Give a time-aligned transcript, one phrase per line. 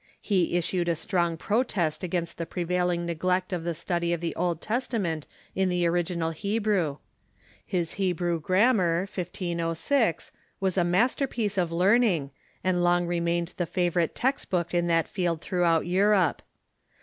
[0.19, 4.35] He issued a strong protest Erasmus ggainst the prevailing neglect of the study of the
[4.35, 6.97] Old Testament in the original Hebrew.
[7.63, 12.31] His Hebrew Gram mar, 1506, was a masterpiece of learning,
[12.63, 16.41] and long remained the favorite text book in that field throughout Europe.